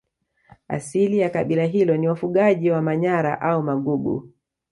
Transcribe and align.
Asili 0.67 1.17
ya 1.19 1.29
kabila 1.29 1.65
hilo 1.65 1.97
ni 1.97 2.07
wafugaji 2.07 2.71
wa 2.71 2.81
Manyara 2.81 3.41
au 3.41 3.63
Magugu 3.63 4.29